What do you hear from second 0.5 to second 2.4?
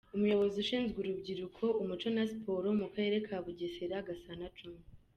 ushinzwe urubyiruko, umuco na